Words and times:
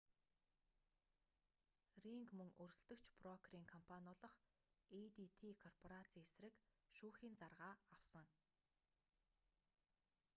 ринг 2.03 2.27
мөн 2.37 2.49
өрсөлдөгч 2.63 3.05
брокерийн 3.21 3.67
компани 3.73 4.05
болох 4.21 4.35
эйдити 4.99 5.47
корпорацийн 5.63 6.25
эсрэг 6.27 6.55
шүүхийн 6.97 7.35
заргаа 7.41 7.73
авсан 7.95 8.25